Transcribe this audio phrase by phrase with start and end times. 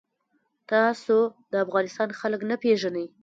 [0.71, 1.17] تاسو
[1.51, 3.05] د افغانستان خلک نه پیژنئ.